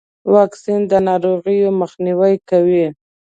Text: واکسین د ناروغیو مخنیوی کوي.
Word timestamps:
واکسین 0.33 0.81
د 0.91 0.93
ناروغیو 1.07 1.69
مخنیوی 1.81 2.33
کوي. 2.49 2.85